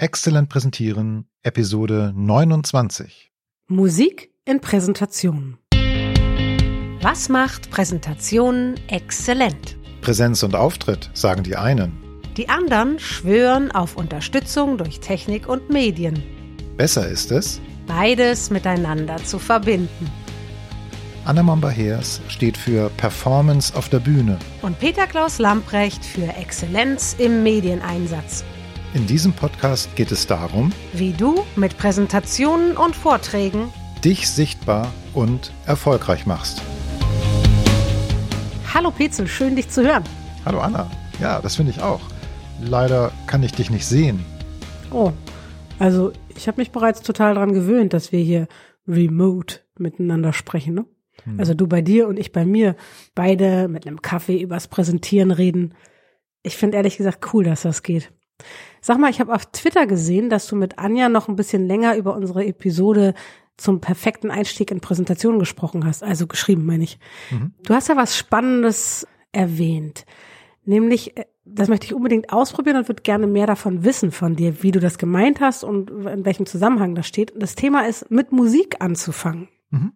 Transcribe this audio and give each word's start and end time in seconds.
Exzellent 0.00 0.48
präsentieren, 0.48 1.26
Episode 1.42 2.12
29. 2.14 3.32
Musik 3.66 4.32
in 4.44 4.60
Präsentationen. 4.60 5.58
Was 7.02 7.28
macht 7.28 7.72
Präsentationen 7.72 8.76
exzellent? 8.86 9.76
Präsenz 10.00 10.44
und 10.44 10.54
Auftritt, 10.54 11.10
sagen 11.14 11.42
die 11.42 11.56
einen. 11.56 12.00
Die 12.36 12.48
anderen 12.48 13.00
schwören 13.00 13.72
auf 13.72 13.96
Unterstützung 13.96 14.78
durch 14.78 15.00
Technik 15.00 15.48
und 15.48 15.68
Medien. 15.68 16.22
Besser 16.76 17.08
ist 17.08 17.32
es, 17.32 17.60
Beides 17.88 18.50
miteinander 18.50 19.16
zu 19.16 19.40
verbinden. 19.40 20.08
Anna 21.24 21.42
Momba-Heers 21.42 22.20
steht 22.28 22.56
für 22.56 22.88
Performance 22.90 23.74
auf 23.74 23.88
der 23.88 23.98
Bühne. 23.98 24.38
Und 24.62 24.78
Peter 24.78 25.08
Klaus 25.08 25.40
Lamprecht 25.40 26.04
für 26.04 26.28
Exzellenz 26.36 27.16
im 27.18 27.42
Medieneinsatz. 27.42 28.44
In 28.94 29.06
diesem 29.06 29.34
Podcast 29.34 29.94
geht 29.96 30.10
es 30.12 30.26
darum, 30.26 30.72
Wie 30.94 31.12
du 31.12 31.44
mit 31.56 31.76
Präsentationen 31.76 32.74
und 32.74 32.96
Vorträgen 32.96 33.70
dich 34.02 34.30
sichtbar 34.30 34.90
und 35.12 35.52
erfolgreich 35.66 36.24
machst. 36.24 36.62
Hallo 38.72 38.90
Petzel, 38.90 39.28
schön 39.28 39.56
dich 39.56 39.68
zu 39.68 39.82
hören. 39.82 40.04
Hallo 40.46 40.60
Anna. 40.60 40.90
Ja, 41.20 41.42
das 41.42 41.56
finde 41.56 41.72
ich 41.72 41.82
auch. 41.82 42.00
Leider 42.62 43.12
kann 43.26 43.42
ich 43.42 43.52
dich 43.52 43.70
nicht 43.70 43.84
sehen. 43.84 44.24
Oh, 44.90 45.12
also 45.78 46.12
ich 46.34 46.48
habe 46.48 46.58
mich 46.58 46.70
bereits 46.70 47.02
total 47.02 47.34
daran 47.34 47.52
gewöhnt, 47.52 47.92
dass 47.92 48.10
wir 48.10 48.20
hier 48.20 48.48
remote 48.86 49.60
miteinander 49.76 50.32
sprechen. 50.32 50.74
Ne? 50.74 50.86
Also 51.36 51.52
du 51.52 51.66
bei 51.66 51.82
dir 51.82 52.08
und 52.08 52.18
ich 52.18 52.32
bei 52.32 52.46
mir, 52.46 52.74
beide 53.14 53.68
mit 53.68 53.86
einem 53.86 54.00
Kaffee 54.00 54.40
übers 54.40 54.66
Präsentieren 54.66 55.30
reden. 55.30 55.74
Ich 56.42 56.56
finde 56.56 56.78
ehrlich 56.78 56.96
gesagt 56.96 57.34
cool, 57.34 57.44
dass 57.44 57.62
das 57.62 57.82
geht. 57.82 58.12
Sag 58.80 58.98
mal, 58.98 59.10
ich 59.10 59.20
habe 59.20 59.34
auf 59.34 59.46
Twitter 59.46 59.86
gesehen, 59.86 60.30
dass 60.30 60.46
du 60.46 60.56
mit 60.56 60.78
Anja 60.78 61.08
noch 61.08 61.28
ein 61.28 61.36
bisschen 61.36 61.66
länger 61.66 61.96
über 61.96 62.14
unsere 62.14 62.44
Episode 62.44 63.14
zum 63.56 63.80
perfekten 63.80 64.30
Einstieg 64.30 64.70
in 64.70 64.80
Präsentationen 64.80 65.38
gesprochen 65.38 65.84
hast, 65.84 66.02
also 66.02 66.26
geschrieben, 66.26 66.64
meine 66.64 66.84
ich. 66.84 66.98
Mhm. 67.30 67.52
Du 67.64 67.74
hast 67.74 67.88
ja 67.88 67.96
was 67.96 68.16
Spannendes 68.16 69.06
erwähnt, 69.32 70.06
nämlich, 70.64 71.16
äh, 71.16 71.24
das 71.44 71.68
möchte 71.68 71.86
ich 71.86 71.94
unbedingt 71.94 72.32
ausprobieren 72.32 72.76
und 72.76 72.88
würde 72.88 73.02
gerne 73.02 73.26
mehr 73.26 73.46
davon 73.46 73.82
wissen 73.82 74.12
von 74.12 74.36
dir, 74.36 74.62
wie 74.62 74.70
du 74.70 74.80
das 74.80 74.98
gemeint 74.98 75.40
hast 75.40 75.64
und 75.64 75.90
in 75.90 76.24
welchem 76.24 76.46
Zusammenhang 76.46 76.94
das 76.94 77.06
steht. 77.06 77.32
Das 77.36 77.54
Thema 77.54 77.86
ist, 77.86 78.10
mit 78.10 78.32
Musik 78.32 78.76
anzufangen. 78.80 79.48
Mhm. 79.70 79.92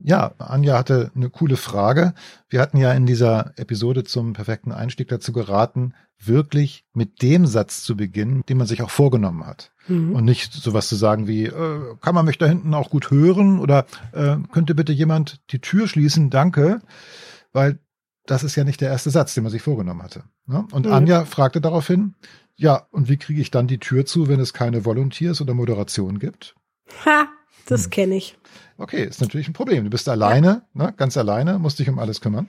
Ja, 0.00 0.32
Anja 0.38 0.78
hatte 0.78 1.10
eine 1.14 1.30
coole 1.30 1.56
Frage. 1.56 2.14
Wir 2.48 2.60
hatten 2.60 2.76
ja 2.78 2.92
in 2.92 3.06
dieser 3.06 3.52
Episode 3.56 4.04
zum 4.04 4.32
perfekten 4.32 4.72
Einstieg 4.72 5.08
dazu 5.08 5.32
geraten, 5.32 5.94
wirklich 6.18 6.84
mit 6.94 7.22
dem 7.22 7.46
Satz 7.46 7.82
zu 7.82 7.96
beginnen, 7.96 8.42
den 8.48 8.56
man 8.58 8.66
sich 8.66 8.82
auch 8.82 8.90
vorgenommen 8.90 9.46
hat. 9.46 9.72
Mhm. 9.88 10.14
Und 10.14 10.24
nicht 10.24 10.52
sowas 10.52 10.88
zu 10.88 10.96
sagen 10.96 11.26
wie, 11.26 11.44
äh, 11.44 11.96
kann 12.00 12.14
man 12.14 12.24
mich 12.24 12.38
da 12.38 12.46
hinten 12.46 12.74
auch 12.74 12.90
gut 12.90 13.10
hören 13.10 13.58
oder 13.58 13.86
äh, 14.12 14.36
könnte 14.52 14.74
bitte 14.74 14.92
jemand 14.92 15.40
die 15.50 15.60
Tür 15.60 15.88
schließen, 15.88 16.30
danke, 16.30 16.80
weil 17.52 17.78
das 18.26 18.42
ist 18.42 18.56
ja 18.56 18.64
nicht 18.64 18.80
der 18.80 18.90
erste 18.90 19.10
Satz, 19.10 19.34
den 19.34 19.44
man 19.44 19.52
sich 19.52 19.62
vorgenommen 19.62 20.02
hatte. 20.02 20.24
Ne? 20.46 20.66
Und 20.72 20.86
Mhm. 20.86 20.92
Anja 20.92 21.24
fragte 21.24 21.60
daraufhin, 21.60 22.14
ja, 22.56 22.86
und 22.90 23.08
wie 23.08 23.18
kriege 23.18 23.40
ich 23.40 23.50
dann 23.50 23.66
die 23.66 23.78
Tür 23.78 24.06
zu, 24.06 24.28
wenn 24.28 24.40
es 24.40 24.52
keine 24.54 24.84
Volunteers 24.84 25.40
oder 25.40 25.52
Moderation 25.54 26.18
gibt? 26.18 26.54
Ha, 27.04 27.26
das 27.70 27.84
Hm. 27.84 27.90
kenne 27.90 28.16
ich. 28.16 28.36
Okay, 28.78 29.04
ist 29.04 29.20
natürlich 29.20 29.48
ein 29.48 29.52
Problem. 29.54 29.84
Du 29.84 29.90
bist 29.90 30.08
alleine, 30.08 30.62
ne, 30.74 30.92
ganz 30.96 31.16
alleine, 31.16 31.58
musst 31.58 31.78
dich 31.78 31.88
um 31.88 31.98
alles 31.98 32.20
kümmern. 32.20 32.48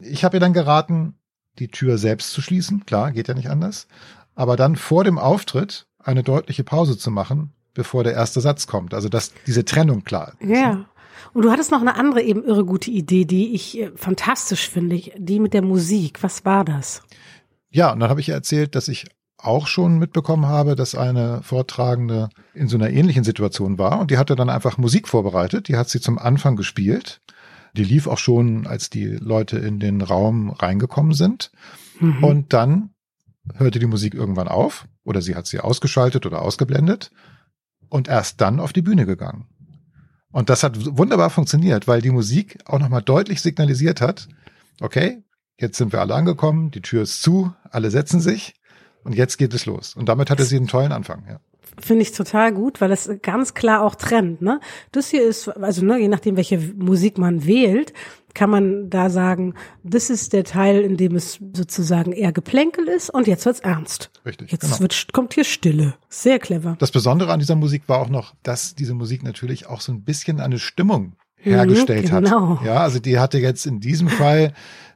Ich 0.00 0.24
habe 0.24 0.36
ihr 0.36 0.40
dann 0.40 0.52
geraten, 0.52 1.14
die 1.58 1.68
Tür 1.68 1.98
selbst 1.98 2.30
zu 2.32 2.42
schließen. 2.42 2.84
Klar, 2.86 3.12
geht 3.12 3.28
ja 3.28 3.34
nicht 3.34 3.50
anders. 3.50 3.86
Aber 4.34 4.56
dann 4.56 4.76
vor 4.76 5.04
dem 5.04 5.18
Auftritt 5.18 5.86
eine 5.98 6.22
deutliche 6.22 6.64
Pause 6.64 6.96
zu 6.96 7.10
machen, 7.10 7.52
bevor 7.74 8.04
der 8.04 8.14
erste 8.14 8.40
Satz 8.40 8.66
kommt. 8.66 8.94
Also 8.94 9.08
dass 9.08 9.32
diese 9.46 9.64
Trennung 9.64 10.04
klar 10.04 10.34
ist. 10.38 10.48
Ja. 10.48 10.86
Und 11.32 11.44
du 11.44 11.50
hattest 11.50 11.70
noch 11.70 11.80
eine 11.80 11.96
andere 11.96 12.22
eben 12.22 12.44
irre 12.44 12.64
gute 12.64 12.90
Idee, 12.90 13.24
die 13.24 13.54
ich 13.54 13.78
äh, 13.78 13.90
fantastisch 13.94 14.68
finde, 14.68 15.00
die 15.16 15.38
mit 15.38 15.52
der 15.54 15.62
Musik. 15.62 16.22
Was 16.22 16.44
war 16.44 16.64
das? 16.64 17.02
Ja, 17.70 17.92
und 17.92 18.00
dann 18.00 18.10
habe 18.10 18.20
ich 18.20 18.28
ihr 18.28 18.34
erzählt, 18.34 18.74
dass 18.74 18.88
ich 18.88 19.06
auch 19.44 19.66
schon 19.66 19.98
mitbekommen 19.98 20.46
habe, 20.46 20.76
dass 20.76 20.94
eine 20.94 21.42
Vortragende 21.42 22.28
in 22.54 22.68
so 22.68 22.76
einer 22.76 22.90
ähnlichen 22.90 23.24
Situation 23.24 23.78
war 23.78 24.00
und 24.00 24.10
die 24.10 24.18
hatte 24.18 24.36
dann 24.36 24.50
einfach 24.50 24.78
Musik 24.78 25.08
vorbereitet. 25.08 25.68
Die 25.68 25.76
hat 25.76 25.88
sie 25.88 26.00
zum 26.00 26.18
Anfang 26.18 26.56
gespielt. 26.56 27.20
Die 27.76 27.84
lief 27.84 28.06
auch 28.06 28.18
schon, 28.18 28.66
als 28.66 28.90
die 28.90 29.06
Leute 29.06 29.58
in 29.58 29.78
den 29.78 30.00
Raum 30.00 30.50
reingekommen 30.50 31.14
sind. 31.14 31.52
Mhm. 32.00 32.24
Und 32.24 32.52
dann 32.52 32.90
hörte 33.54 33.78
die 33.78 33.86
Musik 33.86 34.14
irgendwann 34.14 34.48
auf 34.48 34.86
oder 35.04 35.22
sie 35.22 35.34
hat 35.34 35.46
sie 35.46 35.60
ausgeschaltet 35.60 36.26
oder 36.26 36.42
ausgeblendet 36.42 37.10
und 37.88 38.08
erst 38.08 38.40
dann 38.40 38.60
auf 38.60 38.72
die 38.72 38.82
Bühne 38.82 39.06
gegangen. 39.06 39.46
Und 40.32 40.48
das 40.48 40.62
hat 40.62 40.96
wunderbar 40.96 41.30
funktioniert, 41.30 41.88
weil 41.88 42.02
die 42.02 42.10
Musik 42.10 42.58
auch 42.66 42.78
nochmal 42.78 43.02
deutlich 43.02 43.40
signalisiert 43.40 44.00
hat, 44.00 44.28
okay, 44.80 45.24
jetzt 45.58 45.76
sind 45.76 45.92
wir 45.92 46.00
alle 46.00 46.14
angekommen, 46.14 46.70
die 46.70 46.82
Tür 46.82 47.02
ist 47.02 47.22
zu, 47.22 47.52
alle 47.70 47.90
setzen 47.90 48.20
sich 48.20 48.54
und 49.04 49.14
jetzt 49.14 49.36
geht 49.36 49.54
es 49.54 49.66
los. 49.66 49.94
Und 49.96 50.08
damit 50.08 50.30
hatte 50.30 50.44
sie 50.44 50.56
einen 50.56 50.68
tollen 50.68 50.92
Anfang. 50.92 51.24
Ja. 51.28 51.40
Finde 51.78 52.02
ich 52.02 52.12
total 52.12 52.52
gut, 52.52 52.80
weil 52.80 52.90
es 52.92 53.10
ganz 53.22 53.54
klar 53.54 53.82
auch 53.82 53.94
trennt. 53.94 54.42
Ne? 54.42 54.60
Das 54.92 55.08
hier 55.08 55.22
ist, 55.22 55.48
also 55.48 55.84
ne, 55.84 55.98
je 55.98 56.08
nachdem, 56.08 56.36
welche 56.36 56.58
Musik 56.58 57.16
man 57.16 57.46
wählt, 57.46 57.92
kann 58.34 58.50
man 58.50 58.90
da 58.90 59.10
sagen, 59.10 59.54
das 59.82 60.10
ist 60.10 60.32
der 60.32 60.44
Teil, 60.44 60.82
in 60.82 60.96
dem 60.96 61.16
es 61.16 61.40
sozusagen 61.52 62.12
eher 62.12 62.32
Geplänkel 62.32 62.86
ist 62.88 63.10
und 63.10 63.26
jetzt 63.26 63.44
wird's 63.46 63.60
ernst. 63.60 64.10
Richtig, 64.24 64.52
Jetzt 64.52 64.62
genau. 64.62 64.80
wird, 64.80 65.12
kommt 65.12 65.34
hier 65.34 65.44
Stille. 65.44 65.94
Sehr 66.08 66.38
clever. 66.38 66.76
Das 66.78 66.90
Besondere 66.90 67.32
an 67.32 67.40
dieser 67.40 67.56
Musik 67.56 67.84
war 67.86 67.98
auch 67.98 68.08
noch, 68.08 68.34
dass 68.42 68.74
diese 68.74 68.94
Musik 68.94 69.22
natürlich 69.22 69.66
auch 69.66 69.80
so 69.80 69.92
ein 69.92 70.02
bisschen 70.02 70.40
eine 70.40 70.58
Stimmung 70.58 71.16
hergestellt 71.40 72.10
Mhm, 72.12 72.22
genau. 72.24 72.58
hat. 72.60 72.66
Ja, 72.66 72.76
also 72.78 72.98
die 72.98 73.18
hatte 73.18 73.38
jetzt 73.38 73.66
in 73.66 73.80
diesem 73.80 74.08
Fall, 74.08 74.52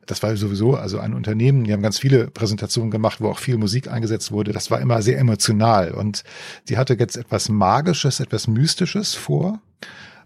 das 0.07 0.23
war 0.23 0.37
sowieso 0.37 0.75
also 0.75 0.99
ein 0.99 1.15
Unternehmen, 1.15 1.65
die 1.65 1.73
haben 1.73 1.83
ganz 1.83 1.99
viele 1.99 2.29
Präsentationen 2.31 2.91
gemacht, 2.91 3.21
wo 3.21 3.29
auch 3.31 3.39
viel 3.39 3.57
Musik 3.57 3.91
eingesetzt 3.91 4.33
wurde. 4.33 4.53
Das 4.53 4.71
war 4.71 4.81
immer 4.81 5.01
sehr 5.03 5.19
emotional 5.19 5.93
und 5.93 6.25
die 6.69 6.77
hatte 6.77 6.95
jetzt 6.95 7.17
etwas 7.17 7.49
Magisches, 7.49 8.21
etwas 8.21 8.47
Mystisches 8.47 9.15
vor 9.15 9.61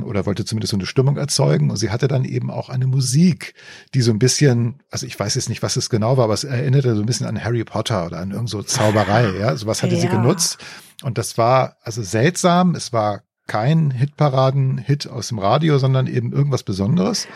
oder 0.05 0.27
wollte 0.27 0.45
zumindest 0.45 0.71
so 0.71 0.77
eine 0.77 0.87
Stimmung 0.87 1.17
erzeugen. 1.17 1.71
Und 1.71 1.77
sie 1.77 1.91
hatte 1.91 2.07
dann 2.07 2.25
eben 2.25 2.53
auch 2.53 2.69
eine 2.69 2.87
Musik, 2.87 3.55
die 3.95 4.01
so 4.01 4.13
ein 4.13 4.21
bisschen, 4.21 4.81
also 4.93 5.07
ich 5.07 5.19
weiß 5.19 5.35
jetzt 5.35 5.49
nicht, 5.49 5.61
was 5.63 5.77
es 5.77 5.91
genau 5.91 6.17
war, 6.17 6.25
aber 6.25 6.35
es 6.35 6.45
erinnerte 6.45 6.95
so 6.95 7.01
ein 7.03 7.07
bisschen 7.07 7.27
an 7.27 7.43
Harry 7.43 7.65
Potter 7.65 8.07
oder 8.07 8.19
an 8.19 8.31
irgend 8.31 8.49
so 8.49 8.63
Zauberei. 8.63 9.33
Ja, 9.41 9.57
sowas 9.57 9.83
hatte 9.83 9.97
sie 9.97 10.07
Ja. 10.07 10.13
genutzt. 10.13 10.59
Und 11.03 11.19
das 11.19 11.37
war 11.37 11.77
also 11.83 12.03
seltsam. 12.03 12.77
Es 12.77 12.93
war 12.93 13.23
kein 13.49 13.91
Hitparaden-Hit 13.91 15.09
aus 15.09 15.29
dem 15.29 15.41
Radio, 15.41 15.79
sondern 15.79 16.07
eben 16.07 16.33
irgendwas 16.33 16.63
Besonderes. 16.63 17.27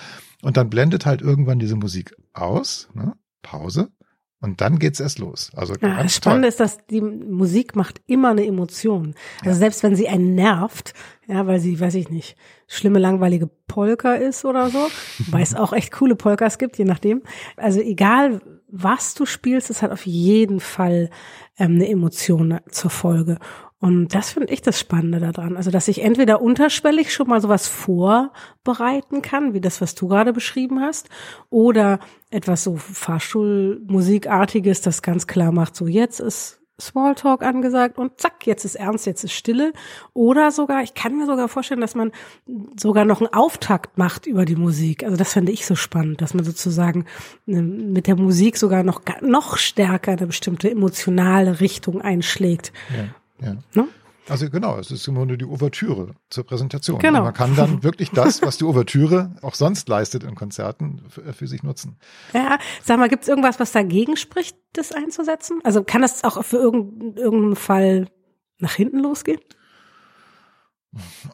Und 0.42 0.56
dann 0.56 0.70
blendet 0.70 1.06
halt 1.06 1.22
irgendwann 1.22 1.58
diese 1.58 1.76
Musik 1.76 2.14
aus, 2.32 2.88
ne? 2.94 3.14
Pause. 3.42 3.90
Und 4.40 4.60
dann 4.60 4.80
geht's 4.80 4.98
erst 4.98 5.20
los. 5.20 5.52
Also 5.54 5.74
Ja, 5.74 5.94
ganz 5.96 6.02
das 6.02 6.16
Spannende 6.16 6.48
toll. 6.48 6.48
ist, 6.48 6.60
dass 6.60 6.86
die 6.86 7.00
Musik 7.00 7.76
macht 7.76 8.00
immer 8.06 8.30
eine 8.30 8.44
Emotion. 8.44 9.14
Also 9.44 9.56
selbst 9.58 9.84
wenn 9.84 9.94
sie 9.94 10.08
einen 10.08 10.34
nervt, 10.34 10.94
ja, 11.28 11.46
weil 11.46 11.60
sie, 11.60 11.78
weiß 11.78 11.94
ich 11.94 12.10
nicht, 12.10 12.36
schlimme, 12.66 12.98
langweilige 12.98 13.48
Polka 13.68 14.14
ist 14.14 14.44
oder 14.44 14.68
so, 14.68 14.88
weil 15.30 15.42
es 15.42 15.54
auch 15.54 15.72
echt 15.72 15.92
coole 15.92 16.16
Polkas 16.16 16.58
gibt, 16.58 16.76
je 16.76 16.84
nachdem. 16.84 17.22
Also 17.56 17.80
egal, 17.80 18.40
was 18.68 19.14
du 19.14 19.26
spielst, 19.26 19.70
es 19.70 19.80
hat 19.80 19.92
auf 19.92 20.06
jeden 20.06 20.58
Fall 20.58 21.10
ähm, 21.56 21.76
eine 21.76 21.88
Emotion 21.88 22.58
zur 22.68 22.90
Folge. 22.90 23.38
Und 23.82 24.14
das 24.14 24.30
finde 24.30 24.52
ich 24.52 24.62
das 24.62 24.78
Spannende 24.78 25.18
daran. 25.18 25.56
Also, 25.56 25.72
dass 25.72 25.88
ich 25.88 26.04
entweder 26.04 26.40
unterschwellig 26.40 27.12
schon 27.12 27.26
mal 27.26 27.40
sowas 27.40 27.66
vorbereiten 27.66 29.22
kann, 29.22 29.54
wie 29.54 29.60
das, 29.60 29.80
was 29.80 29.96
du 29.96 30.06
gerade 30.06 30.32
beschrieben 30.32 30.80
hast, 30.80 31.08
oder 31.50 31.98
etwas 32.30 32.62
so 32.62 32.76
Fahrschulmusikartiges, 32.76 34.82
das 34.82 35.02
ganz 35.02 35.26
klar 35.26 35.50
macht, 35.50 35.74
so 35.74 35.88
jetzt 35.88 36.20
ist 36.20 36.60
Smalltalk 36.80 37.42
angesagt 37.42 37.98
und 37.98 38.20
zack, 38.20 38.46
jetzt 38.46 38.64
ist 38.64 38.76
ernst, 38.76 39.04
jetzt 39.04 39.24
ist 39.24 39.32
Stille. 39.32 39.72
Oder 40.14 40.52
sogar, 40.52 40.84
ich 40.84 40.94
kann 40.94 41.18
mir 41.18 41.26
sogar 41.26 41.48
vorstellen, 41.48 41.80
dass 41.80 41.96
man 41.96 42.12
sogar 42.78 43.04
noch 43.04 43.20
einen 43.20 43.34
Auftakt 43.34 43.98
macht 43.98 44.28
über 44.28 44.44
die 44.44 44.54
Musik. 44.54 45.02
Also 45.02 45.16
das 45.16 45.32
fände 45.32 45.50
ich 45.50 45.66
so 45.66 45.74
spannend, 45.74 46.20
dass 46.20 46.34
man 46.34 46.44
sozusagen 46.44 47.06
ne, 47.46 47.62
mit 47.62 48.06
der 48.06 48.14
Musik 48.14 48.56
sogar 48.56 48.84
noch, 48.84 49.02
noch 49.22 49.56
stärker 49.56 50.12
eine 50.12 50.28
bestimmte 50.28 50.70
emotionale 50.70 51.58
Richtung 51.58 52.00
einschlägt. 52.00 52.72
Ja, 52.96 53.08
ja. 53.42 53.56
Ne? 53.74 53.88
Also 54.28 54.48
genau, 54.48 54.78
es 54.78 54.90
ist 54.90 55.06
im 55.08 55.16
Grunde 55.16 55.36
die 55.36 55.44
Ouvertüre 55.44 56.14
zur 56.30 56.44
Präsentation. 56.44 56.98
Genau. 57.00 57.18
Und 57.18 57.24
man 57.24 57.34
kann 57.34 57.56
dann 57.56 57.82
wirklich 57.82 58.10
das, 58.10 58.40
was 58.42 58.56
die 58.56 58.64
Ouvertüre 58.64 59.34
auch 59.42 59.54
sonst 59.54 59.88
leistet 59.88 60.22
in 60.22 60.36
Konzerten, 60.36 61.02
für, 61.08 61.32
für 61.32 61.46
sich 61.48 61.64
nutzen. 61.64 61.98
Ja, 62.32 62.58
sag 62.82 62.98
mal, 62.98 63.08
gibt 63.08 63.24
es 63.24 63.28
irgendwas, 63.28 63.58
was 63.58 63.72
dagegen 63.72 64.16
spricht, 64.16 64.56
das 64.74 64.92
einzusetzen? 64.92 65.60
Also 65.64 65.82
kann 65.82 66.02
das 66.02 66.22
auch 66.22 66.42
für 66.44 66.58
irgendeinen 66.58 67.16
irgendeinen 67.16 67.56
Fall 67.56 68.08
nach 68.58 68.74
hinten 68.74 69.00
losgehen? 69.00 69.40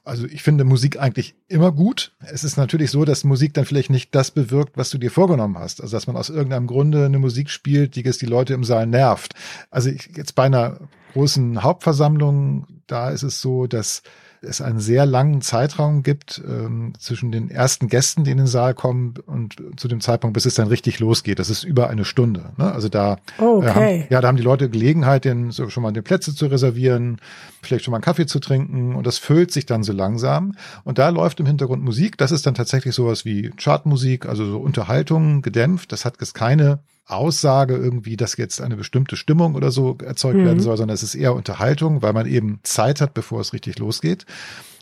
Also 0.05 0.27
ich 0.27 0.43
finde 0.43 0.65
Musik 0.65 1.01
eigentlich 1.01 1.35
immer 1.49 1.73
gut. 1.73 2.13
Es 2.21 2.45
ist 2.45 2.57
natürlich 2.57 2.91
so, 2.91 3.05
dass 3.05 3.25
Musik 3.25 3.55
dann 3.55 3.65
vielleicht 3.65 3.91
nicht 3.91 4.15
das 4.15 4.31
bewirkt, 4.31 4.77
was 4.77 4.91
du 4.91 4.99
dir 4.99 5.11
vorgenommen 5.11 5.59
hast. 5.59 5.81
Also 5.81 5.97
dass 5.97 6.07
man 6.07 6.17
aus 6.17 6.31
irgendeinem 6.31 6.67
Grunde 6.67 7.07
eine 7.07 7.19
Musik 7.19 7.51
spielt, 7.51 7.97
die 7.97 8.05
es 8.05 8.19
die 8.19 8.27
Leute 8.27 8.55
im 8.55 8.65
Saal 8.65 8.87
nervt. 8.87 9.35
Also 9.71 9.91
ich, 9.91 10.11
jetzt 10.17 10.35
bei 10.35 10.45
einer 10.45 10.79
großen 11.13 11.63
Hauptversammlung, 11.63 12.67
da 12.87 13.11
ist 13.11 13.25
es 13.25 13.41
so, 13.41 13.67
dass 13.67 14.03
es 14.43 14.61
einen 14.61 14.81
sehr 14.81 15.07
langen 15.07 15.41
Zeitraum 15.41 16.03
gibt 16.03 16.43
ähm, 16.47 16.93
zwischen 16.99 17.33
den 17.33 17.51
ersten 17.51 17.89
Gästen, 17.89 18.25
die 18.25 18.31
in 18.31 18.39
den 18.39 18.47
Saal 18.47 18.75
kommen 18.75 19.15
und 19.27 19.57
zu 19.77 19.89
dem 19.89 20.01
Zeitpunkt, 20.01 20.35
bis 20.35 20.47
es 20.47 20.55
dann 20.55 20.69
richtig 20.69 21.01
losgeht. 21.01 21.39
Das 21.39 21.51
ist 21.51 21.65
über 21.65 21.91
eine 21.91 22.05
Stunde. 22.05 22.53
Ne? 22.57 22.73
Also 22.73 22.89
da, 22.89 23.19
okay. 23.39 23.67
äh, 23.67 23.71
haben, 23.71 24.07
ja, 24.11 24.21
da 24.21 24.29
haben 24.29 24.37
die 24.37 24.43
Leute 24.43 24.69
Gelegenheit, 24.69 25.25
den, 25.25 25.51
so 25.51 25.69
schon 25.69 25.83
mal 25.83 25.93
die 25.93 26.03
Plätze 26.03 26.35
zu 26.35 26.47
reservieren, 26.47 27.21
vielleicht 27.63 27.85
schon 27.85 27.93
mal 27.93 27.99
einen 27.99 28.05
Kaffee 28.05 28.27
zu 28.27 28.39
trinken 28.39 28.95
und 28.95 29.07
das 29.07 29.19
füllt 29.19 29.53
sich 29.53 29.67
dann 29.67 29.83
so 29.83 29.93
langsam. 29.93 30.55
Und 30.85 30.99
da 30.99 31.09
läuft 31.09 31.41
im 31.41 31.47
Hintergrund 31.47 31.83
Musik. 31.83 32.19
Das 32.19 32.33
ist 32.33 32.47
dann 32.47 32.55
tatsächlich 32.55 32.95
sowas 32.95 33.25
wie 33.25 33.51
Chartmusik, 33.57 34.27
also 34.27 34.45
so 34.45 34.59
Unterhaltung 34.59 35.43
gedämpft. 35.43 35.93
Das 35.93 36.05
hat 36.05 36.17
jetzt 36.21 36.35
keine 36.35 36.81
Aussage 37.09 37.75
irgendwie, 37.77 38.17
dass 38.17 38.37
jetzt 38.37 38.61
eine 38.61 38.77
bestimmte 38.77 39.17
Stimmung 39.17 39.55
oder 39.55 39.71
so 39.71 39.97
erzeugt 40.05 40.39
mhm. 40.39 40.45
werden 40.45 40.61
soll, 40.61 40.77
sondern 40.77 40.95
es 40.95 41.03
ist 41.03 41.15
eher 41.15 41.35
Unterhaltung, 41.35 42.03
weil 42.03 42.13
man 42.13 42.27
eben 42.27 42.61
Zeit 42.63 43.01
hat, 43.01 43.15
bevor 43.15 43.41
es 43.41 43.53
richtig 43.53 43.79
losgeht. 43.79 44.27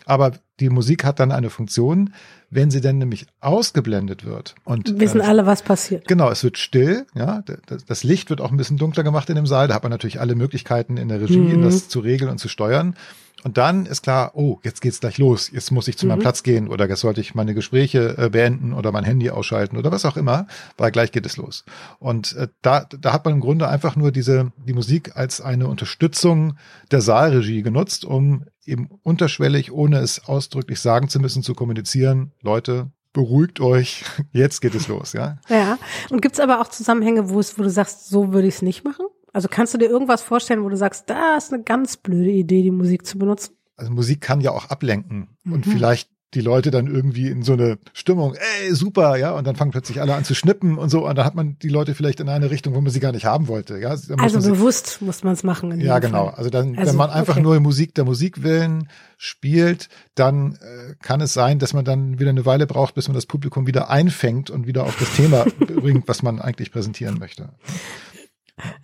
Aber 0.06 0.32
die 0.60 0.70
Musik 0.70 1.04
hat 1.04 1.20
dann 1.20 1.32
eine 1.32 1.50
Funktion, 1.50 2.14
wenn 2.48 2.70
sie 2.70 2.80
denn 2.80 2.98
nämlich 2.98 3.26
ausgeblendet 3.40 4.24
wird. 4.24 4.54
Und 4.64 4.98
wissen 5.00 5.20
äh, 5.20 5.24
alle, 5.24 5.46
was 5.46 5.62
passiert. 5.62 6.06
Genau, 6.06 6.30
es 6.30 6.44
wird 6.44 6.56
still, 6.56 7.06
ja. 7.14 7.42
Das 7.88 8.04
Licht 8.04 8.30
wird 8.30 8.40
auch 8.40 8.52
ein 8.52 8.56
bisschen 8.56 8.78
dunkler 8.78 9.02
gemacht 9.02 9.28
in 9.28 9.36
dem 9.36 9.46
Saal. 9.46 9.68
Da 9.68 9.74
hat 9.74 9.82
man 9.82 9.90
natürlich 9.90 10.20
alle 10.20 10.36
Möglichkeiten 10.36 10.96
in 10.96 11.08
der 11.08 11.20
Regie, 11.20 11.38
mhm. 11.38 11.62
das 11.62 11.88
zu 11.88 12.00
regeln 12.00 12.30
und 12.30 12.38
zu 12.38 12.48
steuern. 12.48 12.94
Und 13.42 13.58
dann 13.58 13.86
ist 13.86 14.02
klar, 14.02 14.32
oh, 14.34 14.58
jetzt 14.64 14.80
geht's 14.80 15.00
gleich 15.00 15.18
los. 15.18 15.50
Jetzt 15.52 15.70
muss 15.70 15.88
ich 15.88 15.98
zu 15.98 16.06
mhm. 16.06 16.10
meinem 16.10 16.18
Platz 16.20 16.42
gehen 16.42 16.68
oder 16.68 16.88
jetzt 16.88 17.00
sollte 17.00 17.20
ich 17.20 17.34
meine 17.34 17.54
Gespräche 17.54 18.16
äh, 18.16 18.30
beenden 18.30 18.72
oder 18.72 18.92
mein 18.92 19.04
Handy 19.04 19.30
ausschalten 19.30 19.76
oder 19.76 19.92
was 19.92 20.04
auch 20.04 20.16
immer, 20.16 20.46
weil 20.76 20.90
gleich 20.90 21.12
geht 21.12 21.26
es 21.26 21.36
los. 21.36 21.64
Und 21.98 22.34
äh, 22.36 22.48
da, 22.62 22.84
da 22.84 23.12
hat 23.12 23.24
man 23.24 23.34
im 23.34 23.40
Grunde 23.40 23.68
einfach 23.68 23.96
nur 23.96 24.10
diese, 24.10 24.52
die 24.56 24.72
Musik 24.72 25.16
als 25.16 25.40
eine 25.40 25.68
Unterstützung 25.68 26.56
der 26.90 27.00
Saalregie 27.02 27.62
genutzt, 27.62 28.04
um 28.04 28.46
eben 28.66 28.88
unterschwellig, 29.02 29.72
ohne 29.72 29.98
es 29.98 30.26
ausdrücklich 30.26 30.80
sagen 30.80 31.08
zu 31.08 31.20
müssen, 31.20 31.42
zu 31.42 31.54
kommunizieren, 31.54 32.32
Leute, 32.42 32.90
beruhigt 33.12 33.60
euch, 33.60 34.04
jetzt 34.32 34.60
geht 34.60 34.74
es 34.74 34.88
los, 34.88 35.12
ja. 35.12 35.38
Ja. 35.48 35.78
Und 36.10 36.20
gibt's 36.22 36.40
aber 36.40 36.60
auch 36.60 36.68
Zusammenhänge, 36.68 37.30
wo 37.30 37.40
es, 37.40 37.58
wo 37.58 37.62
du 37.62 37.70
sagst, 37.70 38.08
so 38.08 38.32
würde 38.32 38.48
ich 38.48 38.56
es 38.56 38.62
nicht 38.62 38.84
machen? 38.84 39.06
Also 39.32 39.48
kannst 39.48 39.74
du 39.74 39.78
dir 39.78 39.88
irgendwas 39.88 40.22
vorstellen, 40.22 40.62
wo 40.62 40.68
du 40.68 40.76
sagst, 40.76 41.10
da 41.10 41.36
ist 41.36 41.52
eine 41.52 41.62
ganz 41.62 41.96
blöde 41.96 42.30
Idee, 42.30 42.62
die 42.62 42.70
Musik 42.70 43.06
zu 43.06 43.18
benutzen? 43.18 43.54
Also 43.76 43.92
Musik 43.92 44.20
kann 44.20 44.40
ja 44.40 44.50
auch 44.50 44.70
ablenken 44.70 45.28
mhm. 45.44 45.52
und 45.52 45.66
vielleicht 45.66 46.10
die 46.36 46.42
Leute 46.42 46.70
dann 46.70 46.86
irgendwie 46.86 47.28
in 47.28 47.42
so 47.42 47.54
eine 47.54 47.78
Stimmung, 47.94 48.34
ey, 48.34 48.74
super, 48.74 49.16
ja, 49.16 49.32
und 49.32 49.46
dann 49.46 49.56
fangen 49.56 49.70
plötzlich 49.70 50.00
alle 50.00 50.14
an 50.14 50.24
zu 50.24 50.34
schnippen 50.34 50.76
und 50.76 50.90
so, 50.90 51.08
und 51.08 51.16
dann 51.16 51.24
hat 51.24 51.34
man 51.34 51.58
die 51.58 51.68
Leute 51.68 51.94
vielleicht 51.94 52.20
in 52.20 52.28
eine 52.28 52.50
Richtung, 52.50 52.74
wo 52.74 52.80
man 52.80 52.92
sie 52.92 53.00
gar 53.00 53.12
nicht 53.12 53.24
haben 53.24 53.48
wollte, 53.48 53.78
ja. 53.78 53.96
Also 54.18 54.40
bewusst 54.40 55.00
muss 55.00 55.24
man 55.24 55.32
es 55.32 55.42
machen. 55.42 55.80
ja, 55.80 55.98
genau. 55.98 56.26
Fall. 56.26 56.34
Also 56.34 56.50
dann, 56.50 56.76
also, 56.76 56.90
wenn 56.90 56.98
man 56.98 57.10
einfach 57.10 57.34
okay. 57.34 57.42
nur 57.42 57.58
Musik 57.60 57.94
der 57.94 58.04
Musik 58.04 58.42
willen 58.42 58.88
spielt, 59.16 59.88
dann 60.14 60.58
äh, 60.60 60.94
kann 61.02 61.22
es 61.22 61.32
sein, 61.32 61.58
dass 61.58 61.72
man 61.72 61.84
dann 61.84 62.18
wieder 62.18 62.30
eine 62.30 62.44
Weile 62.44 62.66
braucht, 62.66 62.94
bis 62.94 63.08
man 63.08 63.14
das 63.14 63.24
Publikum 63.24 63.66
wieder 63.66 63.88
einfängt 63.88 64.50
und 64.50 64.66
wieder 64.66 64.84
auf 64.84 64.96
das 64.98 65.14
Thema 65.16 65.46
bringt, 65.58 66.06
was 66.06 66.22
man 66.22 66.40
eigentlich 66.40 66.70
präsentieren 66.70 67.18
möchte. 67.18 67.48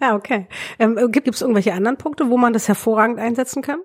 Ja, 0.00 0.14
okay. 0.14 0.48
Ähm, 0.78 0.98
gibt 1.10 1.28
es 1.28 1.40
irgendwelche 1.42 1.74
anderen 1.74 1.98
Punkte, 1.98 2.30
wo 2.30 2.38
man 2.38 2.52
das 2.52 2.68
hervorragend 2.68 3.18
einsetzen 3.18 3.62
kann? 3.62 3.80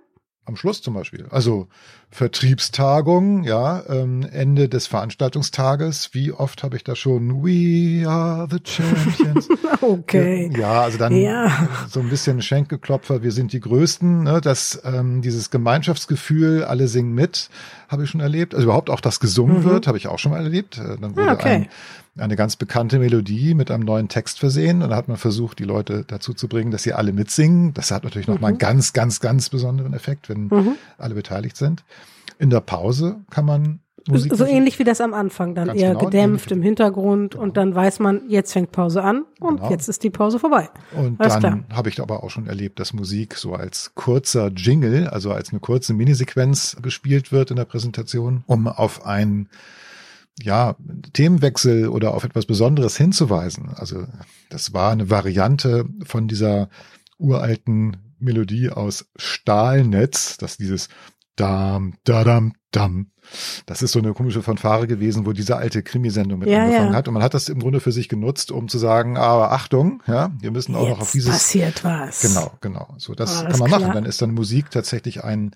Am 0.47 0.55
Schluss 0.55 0.81
zum 0.81 0.93
Beispiel. 0.93 1.27
Also 1.29 1.67
Vertriebstagung, 2.09 3.43
ja, 3.43 3.83
ähm, 3.89 4.25
Ende 4.31 4.69
des 4.69 4.87
Veranstaltungstages. 4.87 6.13
Wie 6.13 6.31
oft 6.31 6.63
habe 6.63 6.77
ich 6.77 6.83
da 6.83 6.95
schon 6.95 7.43
We 7.43 8.07
are 8.07 8.47
the 8.49 8.59
champions? 8.63 9.49
okay. 9.81 10.49
Ja, 10.57 10.81
also 10.83 10.97
dann 10.97 11.13
ja. 11.13 11.67
so 11.89 11.99
ein 11.99 12.09
bisschen 12.09 12.41
Schenkelklopfer, 12.41 13.23
wir 13.23 13.31
sind 13.31 13.51
die 13.51 13.59
Größten. 13.59 14.23
Ne? 14.23 14.39
Das, 14.41 14.81
ähm, 14.85 15.21
dieses 15.21 15.51
Gemeinschaftsgefühl, 15.51 16.63
alle 16.63 16.87
singen 16.87 17.13
mit, 17.13 17.49
habe 17.89 18.05
ich 18.05 18.09
schon 18.09 18.21
erlebt. 18.21 18.55
Also 18.55 18.65
überhaupt 18.65 18.89
auch, 18.89 19.01
dass 19.01 19.19
gesungen 19.19 19.59
mhm. 19.59 19.63
wird, 19.65 19.87
habe 19.87 19.97
ich 19.97 20.07
auch 20.07 20.17
schon 20.17 20.31
mal 20.31 20.41
erlebt. 20.41 20.77
Äh, 20.77 20.97
dann 20.99 21.15
wurde 21.15 21.31
okay. 21.31 21.49
ein 21.49 21.69
eine 22.19 22.35
ganz 22.35 22.55
bekannte 22.55 22.99
Melodie 22.99 23.53
mit 23.53 23.71
einem 23.71 23.83
neuen 23.83 24.07
Text 24.07 24.39
versehen 24.39 24.81
und 24.81 24.89
da 24.89 24.95
hat 24.95 25.07
man 25.07 25.17
versucht, 25.17 25.59
die 25.59 25.63
Leute 25.63 26.03
dazu 26.07 26.33
zu 26.33 26.47
bringen, 26.47 26.71
dass 26.71 26.83
sie 26.83 26.93
alle 26.93 27.13
mitsingen. 27.13 27.73
Das 27.73 27.91
hat 27.91 28.03
natürlich 28.03 28.27
mhm. 28.27 28.35
nochmal 28.35 28.49
einen 28.49 28.57
ganz, 28.57 28.93
ganz, 28.93 29.19
ganz 29.19 29.49
besonderen 29.49 29.93
Effekt, 29.93 30.29
wenn 30.29 30.47
mhm. 30.47 30.75
alle 30.97 31.15
beteiligt 31.15 31.57
sind. 31.57 31.83
In 32.39 32.49
der 32.49 32.61
Pause 32.61 33.21
kann 33.29 33.45
man 33.45 33.79
Musik 34.07 34.35
so 34.35 34.45
ähnlich 34.45 34.79
wie 34.79 34.83
das 34.83 35.01
am 35.01 35.13
Anfang, 35.13 35.53
dann 35.53 35.69
eher 35.69 35.89
genau, 35.89 36.05
gedämpft 36.05 36.51
im 36.51 36.61
Hintergrund 36.61 37.33
genau. 37.33 37.43
und 37.43 37.57
dann 37.57 37.75
weiß 37.75 37.99
man, 37.99 38.29
jetzt 38.29 38.53
fängt 38.53 38.71
Pause 38.71 39.03
an 39.03 39.25
und 39.39 39.57
genau. 39.57 39.69
jetzt 39.69 39.89
ist 39.89 40.03
die 40.03 40.09
Pause 40.09 40.39
vorbei. 40.39 40.69
Und 40.95 41.19
Alles 41.19 41.39
dann 41.39 41.65
habe 41.73 41.89
ich 41.89 42.01
aber 42.01 42.23
auch 42.23 42.29
schon 42.29 42.47
erlebt, 42.47 42.79
dass 42.79 42.93
Musik 42.93 43.35
so 43.35 43.53
als 43.53 43.91
kurzer 43.95 44.47
Jingle, 44.47 45.07
also 45.07 45.31
als 45.31 45.49
eine 45.49 45.59
kurze 45.59 45.93
Minisequenz 45.93 46.77
gespielt 46.81 47.31
wird 47.31 47.51
in 47.51 47.57
der 47.57 47.65
Präsentation, 47.65 48.43
um 48.47 48.67
auf 48.67 49.05
ein 49.05 49.49
ja, 50.41 50.75
Themenwechsel 51.13 51.89
oder 51.89 52.13
auf 52.13 52.23
etwas 52.23 52.45
Besonderes 52.45 52.95
hinzuweisen. 52.95 53.69
Also 53.75 54.05
das 54.49 54.73
war 54.73 54.91
eine 54.91 55.09
Variante 55.09 55.85
von 56.05 56.27
dieser 56.27 56.69
uralten 57.17 57.97
Melodie 58.19 58.69
aus 58.69 59.07
Stahlnetz, 59.15 60.37
dass 60.37 60.57
dieses 60.57 60.89
Dam, 61.37 61.93
Dadam, 62.03 62.53
Dam. 62.71 63.11
Das 63.65 63.81
ist 63.81 63.91
so 63.91 63.99
eine 63.99 64.13
komische 64.13 64.41
Fanfare 64.41 64.87
gewesen, 64.87 65.25
wo 65.25 65.33
diese 65.33 65.57
alte 65.57 65.83
Krimisendung 65.83 66.39
mit 66.39 66.49
ja, 66.49 66.63
angefangen 66.63 66.91
ja. 66.91 66.97
hat. 66.97 67.07
Und 67.07 67.13
man 67.13 67.23
hat 67.23 67.33
das 67.33 67.49
im 67.49 67.59
Grunde 67.59 67.79
für 67.79 67.91
sich 67.91 68.09
genutzt, 68.09 68.51
um 68.51 68.67
zu 68.67 68.77
sagen, 68.77 69.17
aber 69.17 69.51
Achtung, 69.51 70.01
ja, 70.07 70.31
wir 70.39 70.51
müssen 70.51 70.75
auch 70.75 70.87
Jetzt 70.87 70.89
noch 70.89 71.01
auf 71.01 71.11
dieses. 71.11 71.31
passiert 71.31 71.83
was. 71.83 72.21
Genau, 72.21 72.51
genau. 72.61 72.87
So, 72.97 73.13
das 73.13 73.41
oh, 73.41 73.49
kann 73.49 73.59
man 73.59 73.67
klar. 73.67 73.79
machen. 73.81 73.93
Dann 73.93 74.05
ist 74.05 74.21
dann 74.21 74.33
Musik 74.33 74.71
tatsächlich 74.71 75.23
ein, 75.23 75.51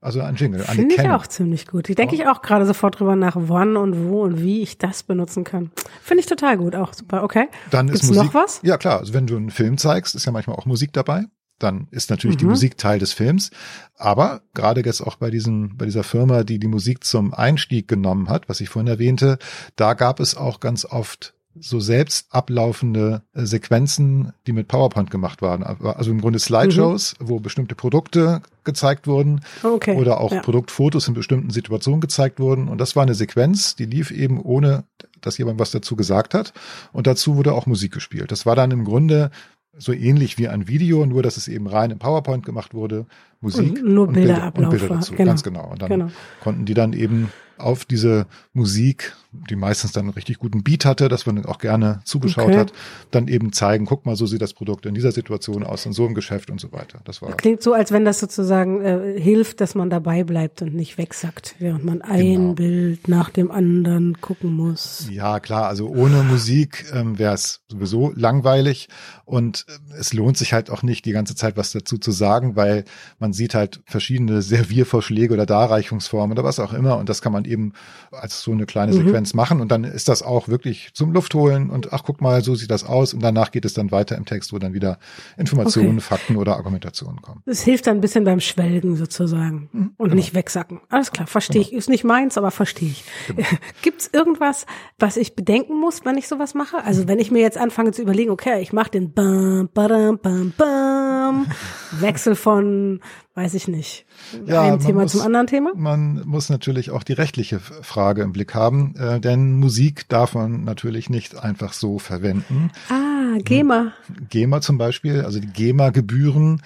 also 0.00 0.20
ein 0.20 0.34
Jingle, 0.34 0.60
Finde 0.60 0.94
ich 0.96 1.10
auch 1.10 1.26
ziemlich 1.26 1.66
gut. 1.68 1.88
Ich 1.88 1.96
denke 1.96 2.16
ich 2.16 2.26
auch 2.26 2.42
gerade 2.42 2.66
sofort 2.66 2.98
drüber 2.98 3.14
nach, 3.16 3.36
wann 3.38 3.76
und 3.76 4.08
wo 4.08 4.22
und 4.22 4.42
wie 4.42 4.62
ich 4.62 4.78
das 4.78 5.04
benutzen 5.04 5.44
kann. 5.44 5.70
Finde 6.02 6.20
ich 6.20 6.26
total 6.26 6.58
gut, 6.58 6.74
auch 6.74 6.92
super. 6.92 7.22
Okay. 7.22 7.48
Dann 7.70 7.86
Gibt's 7.86 8.02
ist 8.02 8.08
Musik, 8.08 8.24
noch 8.24 8.34
was? 8.34 8.60
Ja 8.62 8.76
klar, 8.78 8.98
also 8.98 9.14
wenn 9.14 9.26
du 9.26 9.36
einen 9.36 9.50
Film 9.50 9.78
zeigst, 9.78 10.14
ist 10.14 10.26
ja 10.26 10.32
manchmal 10.32 10.56
auch 10.56 10.66
Musik 10.66 10.92
dabei. 10.92 11.24
Dann 11.62 11.88
ist 11.90 12.10
natürlich 12.10 12.36
mhm. 12.36 12.40
die 12.40 12.46
Musik 12.46 12.76
Teil 12.76 12.98
des 12.98 13.12
Films. 13.12 13.50
Aber 13.96 14.42
gerade 14.54 14.82
jetzt 14.84 15.00
auch 15.00 15.16
bei 15.16 15.30
diesem, 15.30 15.76
bei 15.76 15.84
dieser 15.84 16.04
Firma, 16.04 16.44
die 16.44 16.58
die 16.58 16.68
Musik 16.68 17.04
zum 17.04 17.32
Einstieg 17.32 17.88
genommen 17.88 18.28
hat, 18.28 18.48
was 18.48 18.60
ich 18.60 18.68
vorhin 18.68 18.88
erwähnte, 18.88 19.38
da 19.76 19.94
gab 19.94 20.20
es 20.20 20.36
auch 20.36 20.60
ganz 20.60 20.84
oft 20.84 21.34
so 21.58 21.80
selbst 21.80 22.26
ablaufende 22.30 23.22
äh, 23.34 23.44
Sequenzen, 23.44 24.32
die 24.46 24.52
mit 24.52 24.68
PowerPoint 24.68 25.10
gemacht 25.10 25.42
waren. 25.42 25.62
Also 25.62 26.10
im 26.10 26.20
Grunde 26.20 26.38
Slideshows, 26.38 27.16
mhm. 27.18 27.28
wo 27.28 27.40
bestimmte 27.40 27.74
Produkte 27.74 28.40
gezeigt 28.64 29.06
wurden 29.06 29.40
okay. 29.62 29.96
oder 29.96 30.20
auch 30.20 30.32
ja. 30.32 30.40
Produktfotos 30.40 31.08
in 31.08 31.14
bestimmten 31.14 31.50
Situationen 31.50 32.00
gezeigt 32.00 32.40
wurden. 32.40 32.68
Und 32.68 32.78
das 32.78 32.96
war 32.96 33.02
eine 33.02 33.14
Sequenz, 33.14 33.76
die 33.76 33.84
lief 33.84 34.10
eben 34.10 34.40
ohne, 34.40 34.84
dass 35.20 35.38
jemand 35.38 35.58
was 35.58 35.72
dazu 35.72 35.96
gesagt 35.96 36.34
hat. 36.34 36.52
Und 36.92 37.06
dazu 37.06 37.36
wurde 37.36 37.52
auch 37.52 37.66
Musik 37.66 37.92
gespielt. 37.92 38.32
Das 38.32 38.46
war 38.46 38.56
dann 38.56 38.70
im 38.70 38.84
Grunde 38.84 39.30
so 39.76 39.92
ähnlich 39.92 40.38
wie 40.38 40.48
ein 40.48 40.68
Video, 40.68 41.06
nur 41.06 41.22
dass 41.22 41.36
es 41.36 41.48
eben 41.48 41.66
rein 41.66 41.90
im 41.90 41.98
PowerPoint 41.98 42.44
gemacht 42.44 42.74
wurde. 42.74 43.06
Musik 43.42 43.82
und 43.82 43.84
nur 43.84 44.06
Bilder, 44.06 44.46
und 44.46 44.54
Bilder, 44.54 44.70
und 44.70 44.78
Bilder 44.78 44.94
dazu. 44.94 45.12
Genau. 45.14 45.30
Ganz 45.30 45.42
genau. 45.42 45.70
Und 45.70 45.82
dann 45.82 45.88
genau. 45.90 46.08
konnten 46.40 46.64
die 46.64 46.74
dann 46.74 46.92
eben 46.92 47.28
auf 47.62 47.84
diese 47.84 48.26
Musik, 48.52 49.14
die 49.32 49.56
meistens 49.56 49.92
dann 49.92 50.04
einen 50.04 50.14
richtig 50.14 50.38
guten 50.38 50.62
Beat 50.62 50.84
hatte, 50.84 51.08
dass 51.08 51.26
man 51.26 51.44
auch 51.46 51.58
gerne 51.58 52.00
zugeschaut 52.04 52.46
okay. 52.46 52.58
hat, 52.58 52.72
dann 53.10 53.28
eben 53.28 53.52
zeigen, 53.52 53.86
guck 53.86 54.04
mal, 54.04 54.16
so 54.16 54.26
sieht 54.26 54.42
das 54.42 54.52
Produkt 54.52 54.84
in 54.84 54.94
dieser 54.94 55.12
Situation 55.12 55.62
aus, 55.62 55.86
in 55.86 55.92
so 55.92 56.04
einem 56.04 56.14
Geschäft 56.14 56.50
und 56.50 56.60
so 56.60 56.72
weiter. 56.72 57.00
Das 57.04 57.22
war 57.22 57.32
klingt 57.36 57.62
so, 57.62 57.72
als 57.72 57.92
wenn 57.92 58.04
das 58.04 58.20
sozusagen 58.20 58.82
äh, 58.82 59.18
hilft, 59.18 59.60
dass 59.60 59.74
man 59.74 59.88
dabei 59.88 60.24
bleibt 60.24 60.60
und 60.60 60.74
nicht 60.74 60.98
wegsackt, 60.98 61.54
während 61.60 61.84
man 61.84 62.02
ein 62.02 62.20
genau. 62.20 62.54
Bild 62.54 63.08
nach 63.08 63.30
dem 63.30 63.50
anderen 63.50 64.20
gucken 64.20 64.54
muss. 64.54 65.08
Ja, 65.10 65.40
klar, 65.40 65.68
also 65.68 65.88
ohne 65.88 66.22
Musik 66.22 66.84
ähm, 66.92 67.18
wäre 67.18 67.34
es 67.34 67.62
sowieso 67.68 68.12
langweilig 68.14 68.88
und 69.24 69.66
äh, 69.68 69.98
es 69.98 70.12
lohnt 70.12 70.36
sich 70.36 70.52
halt 70.52 70.68
auch 70.68 70.82
nicht, 70.82 71.06
die 71.06 71.12
ganze 71.12 71.34
Zeit 71.34 71.56
was 71.56 71.72
dazu 71.72 71.96
zu 71.96 72.10
sagen, 72.10 72.56
weil 72.56 72.84
man 73.18 73.31
sieht 73.32 73.54
halt 73.54 73.80
verschiedene 73.84 74.40
Serviervorschläge 74.40 75.34
oder 75.34 75.46
Darreichungsformen 75.46 76.32
oder 76.32 76.44
was 76.44 76.58
auch 76.58 76.72
immer 76.72 76.96
und 76.96 77.08
das 77.08 77.20
kann 77.20 77.32
man 77.32 77.42
man 77.42 77.50
eben 77.50 77.72
als 78.10 78.42
so 78.42 78.52
eine 78.52 78.66
kleine 78.66 78.92
mhm. 78.92 79.06
Sequenz 79.06 79.34
machen 79.34 79.60
und 79.60 79.70
dann 79.70 79.84
ist 79.84 80.08
das 80.08 80.22
auch 80.22 80.48
wirklich 80.48 80.90
zum 80.94 81.12
Luft 81.12 81.34
holen 81.34 81.70
und 81.70 81.92
ach 81.92 82.02
guck 82.04 82.20
mal, 82.20 82.42
so 82.42 82.54
sieht 82.54 82.70
das 82.70 82.84
aus 82.84 83.14
und 83.14 83.22
danach 83.22 83.50
geht 83.50 83.64
es 83.64 83.74
dann 83.74 83.90
weiter 83.90 84.16
im 84.16 84.24
Text, 84.24 84.52
wo 84.52 84.58
dann 84.58 84.74
wieder 84.74 84.98
Informationen, 85.36 85.98
okay. 85.98 86.00
Fakten 86.00 86.36
oder 86.36 86.56
Argumentationen 86.56 87.20
kommen. 87.22 87.42
Es 87.46 87.62
hilft 87.62 87.86
dann 87.86 87.98
ein 87.98 88.00
bisschen 88.00 88.24
beim 88.24 88.40
Schwelgen 88.40 88.96
sozusagen 88.96 89.68
mhm, 89.72 89.94
und 89.96 90.08
genau. 90.10 90.14
nicht 90.16 90.34
wegsacken. 90.34 90.80
Alles 90.88 91.10
klar, 91.10 91.26
verstehe 91.26 91.62
genau. 91.62 91.72
ich. 91.72 91.76
Ist 91.76 91.88
nicht 91.88 92.04
meins, 92.04 92.38
aber 92.38 92.50
verstehe 92.50 92.90
ich. 92.90 93.04
Genau. 93.28 93.46
Gibt's 93.82 94.10
irgendwas, 94.12 94.66
was 94.98 95.16
ich 95.16 95.34
bedenken 95.34 95.78
muss, 95.78 96.04
wenn 96.04 96.16
ich 96.16 96.28
sowas 96.28 96.54
mache? 96.54 96.84
Also 96.84 97.08
wenn 97.08 97.18
ich 97.18 97.30
mir 97.30 97.40
jetzt 97.40 97.58
anfange 97.58 97.92
zu 97.92 98.02
überlegen, 98.02 98.30
okay, 98.30 98.60
ich 98.60 98.72
mache 98.72 98.90
den 98.90 99.12
bam, 99.12 99.68
badam, 99.72 100.18
bam, 100.18 100.52
bam, 100.56 101.46
Wechsel 102.00 102.34
von, 102.34 103.00
weiß 103.34 103.54
ich 103.54 103.68
nicht, 103.68 104.04
ja, 104.46 104.62
einem 104.62 104.80
Thema 104.80 105.02
muss, 105.02 105.12
zum 105.12 105.22
anderen 105.22 105.46
Thema? 105.46 105.72
Man 105.74 106.22
muss 106.26 106.50
natürlich 106.50 106.90
auch 106.90 107.02
die 107.02 107.14
rechtliche 107.14 107.60
Frage 107.60 108.22
im 108.22 108.32
Blick 108.32 108.54
haben, 108.54 108.94
äh, 108.96 109.20
denn 109.20 109.52
Musik 109.52 110.08
darf 110.08 110.34
man 110.34 110.64
natürlich 110.64 111.08
nicht 111.08 111.38
einfach 111.38 111.72
so 111.72 111.98
verwenden. 111.98 112.70
Ah, 112.90 113.38
GEMA. 113.38 113.92
GEMA 114.28 114.60
zum 114.60 114.78
Beispiel, 114.78 115.22
also 115.22 115.40
die 115.40 115.46
GEMA-Gebühren, 115.46 116.62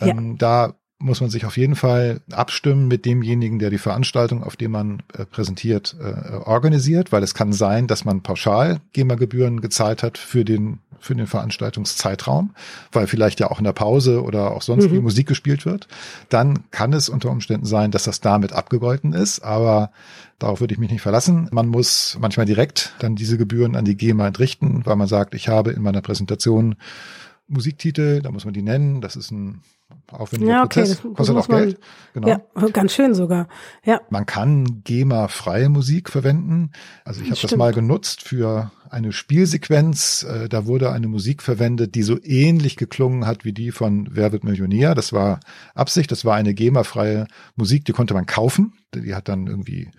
ähm, 0.00 0.30
ja. 0.32 0.36
da 0.38 0.74
muss 1.00 1.22
man 1.22 1.30
sich 1.30 1.46
auf 1.46 1.56
jeden 1.56 1.76
Fall 1.76 2.20
abstimmen 2.30 2.86
mit 2.86 3.06
demjenigen, 3.06 3.58
der 3.58 3.70
die 3.70 3.78
Veranstaltung, 3.78 4.44
auf 4.44 4.56
dem 4.56 4.72
man 4.72 5.02
äh, 5.16 5.24
präsentiert, 5.24 5.96
äh, 5.98 6.34
organisiert, 6.34 7.10
weil 7.10 7.22
es 7.22 7.34
kann 7.34 7.54
sein, 7.54 7.86
dass 7.86 8.04
man 8.04 8.22
pauschal 8.22 8.80
GEMA-Gebühren 8.92 9.62
gezahlt 9.62 10.02
hat 10.02 10.18
für 10.18 10.44
den 10.44 10.80
für 11.00 11.14
den 11.14 11.26
Veranstaltungszeitraum, 11.26 12.54
weil 12.92 13.06
vielleicht 13.06 13.40
ja 13.40 13.50
auch 13.50 13.58
in 13.58 13.64
der 13.64 13.72
Pause 13.72 14.22
oder 14.22 14.52
auch 14.52 14.62
sonst 14.62 14.88
mhm. 14.88 14.92
wie 14.92 15.00
Musik 15.00 15.26
gespielt 15.26 15.66
wird. 15.66 15.88
Dann 16.28 16.70
kann 16.70 16.92
es 16.92 17.08
unter 17.08 17.30
Umständen 17.30 17.66
sein, 17.66 17.90
dass 17.90 18.04
das 18.04 18.20
damit 18.20 18.52
abgegolten 18.52 19.12
ist, 19.12 19.40
aber 19.40 19.90
darauf 20.38 20.60
würde 20.60 20.74
ich 20.74 20.80
mich 20.80 20.90
nicht 20.90 21.02
verlassen. 21.02 21.48
Man 21.52 21.68
muss 21.68 22.16
manchmal 22.20 22.46
direkt 22.46 22.94
dann 23.00 23.16
diese 23.16 23.38
Gebühren 23.38 23.76
an 23.76 23.84
die 23.84 23.96
GEMA 23.96 24.26
entrichten, 24.26 24.84
weil 24.84 24.96
man 24.96 25.08
sagt, 25.08 25.34
ich 25.34 25.48
habe 25.48 25.70
in 25.72 25.82
meiner 25.82 26.02
Präsentation 26.02 26.76
Musiktitel, 27.48 28.22
da 28.22 28.30
muss 28.30 28.44
man 28.44 28.54
die 28.54 28.62
nennen, 28.62 29.00
das 29.00 29.16
ist 29.16 29.32
ein 29.32 29.62
aufwendiger 30.12 30.52
ja, 30.52 30.64
okay, 30.64 30.80
Prozess, 30.80 31.02
das, 31.02 31.14
kostet 31.14 31.36
auch 31.36 31.48
Geld. 31.48 31.78
Genau. 32.14 32.28
Ja, 32.28 32.40
ganz 32.72 32.92
schön 32.92 33.14
sogar. 33.14 33.48
Ja. 33.84 34.00
Man 34.10 34.26
kann 34.26 34.82
GEMA-freie 34.84 35.68
Musik 35.68 36.10
verwenden. 36.10 36.70
Also 37.04 37.22
ich 37.22 37.30
habe 37.30 37.40
das 37.40 37.56
mal 37.56 37.72
genutzt 37.72 38.22
für 38.22 38.70
eine 38.90 39.12
Spielsequenz. 39.12 40.24
Äh, 40.24 40.48
da 40.48 40.66
wurde 40.66 40.92
eine 40.92 41.08
Musik 41.08 41.42
verwendet, 41.42 41.94
die 41.94 42.02
so 42.02 42.18
ähnlich 42.22 42.76
geklungen 42.76 43.26
hat 43.26 43.44
wie 43.44 43.52
die 43.52 43.72
von 43.72 44.08
Wer 44.10 44.32
wird 44.32 44.44
Millionär. 44.44 44.94
Das 44.94 45.12
war 45.12 45.40
Absicht. 45.74 46.10
Das 46.10 46.24
war 46.24 46.36
eine 46.36 46.54
GEMA-freie 46.54 47.26
Musik, 47.56 47.84
die 47.84 47.92
konnte 47.92 48.14
man 48.14 48.26
kaufen. 48.26 48.74
Die 48.94 49.14
hat 49.14 49.28
dann 49.28 49.46
irgendwie 49.46 49.90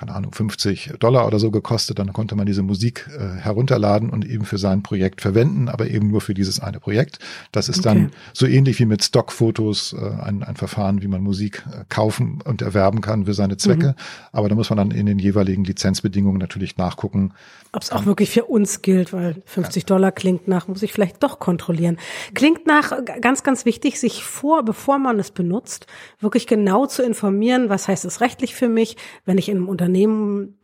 keine 0.00 0.14
Ahnung, 0.14 0.32
50 0.32 0.94
Dollar 0.98 1.26
oder 1.26 1.38
so 1.38 1.50
gekostet. 1.50 1.98
Dann 1.98 2.14
konnte 2.14 2.34
man 2.34 2.46
diese 2.46 2.62
Musik 2.62 3.06
äh, 3.14 3.38
herunterladen 3.38 4.08
und 4.08 4.24
eben 4.24 4.46
für 4.46 4.56
sein 4.56 4.82
Projekt 4.82 5.20
verwenden, 5.20 5.68
aber 5.68 5.88
eben 5.88 6.08
nur 6.08 6.22
für 6.22 6.32
dieses 6.32 6.58
eine 6.58 6.80
Projekt. 6.80 7.18
Das 7.52 7.68
ist 7.68 7.80
okay. 7.80 7.88
dann 7.88 8.10
so 8.32 8.46
ähnlich 8.46 8.78
wie 8.78 8.86
mit 8.86 9.04
Stockfotos 9.04 9.92
äh, 9.92 10.22
ein, 10.22 10.42
ein 10.42 10.56
Verfahren, 10.56 11.02
wie 11.02 11.08
man 11.08 11.22
Musik 11.22 11.66
äh, 11.70 11.84
kaufen 11.90 12.40
und 12.42 12.62
erwerben 12.62 13.02
kann 13.02 13.26
für 13.26 13.34
seine 13.34 13.58
Zwecke. 13.58 13.88
Mhm. 13.88 13.94
Aber 14.32 14.48
da 14.48 14.54
muss 14.54 14.70
man 14.70 14.78
dann 14.78 14.90
in 14.90 15.04
den 15.04 15.18
jeweiligen 15.18 15.64
Lizenzbedingungen 15.64 16.38
natürlich 16.38 16.78
nachgucken. 16.78 17.34
Ob 17.72 17.82
es 17.82 17.92
auch 17.92 18.06
wirklich 18.06 18.29
für 18.30 18.44
uns 18.44 18.82
gilt, 18.82 19.12
weil 19.12 19.42
50 19.44 19.82
ja. 19.82 19.86
Dollar 19.86 20.12
klingt 20.12 20.48
nach, 20.48 20.68
muss 20.68 20.82
ich 20.82 20.92
vielleicht 20.92 21.22
doch 21.22 21.38
kontrollieren. 21.38 21.98
Klingt 22.34 22.66
nach 22.66 23.04
ganz, 23.20 23.42
ganz 23.42 23.64
wichtig, 23.64 24.00
sich 24.00 24.24
vor, 24.24 24.64
bevor 24.64 24.98
man 24.98 25.18
es 25.18 25.30
benutzt, 25.30 25.86
wirklich 26.20 26.46
genau 26.46 26.86
zu 26.86 27.02
informieren, 27.02 27.68
was 27.68 27.88
heißt 27.88 28.04
es 28.04 28.20
rechtlich 28.20 28.54
für 28.54 28.68
mich, 28.68 28.96
wenn 29.24 29.38
ich 29.38 29.48
in 29.48 29.56
einem 29.58 29.68
Unternehmen 29.68 30.56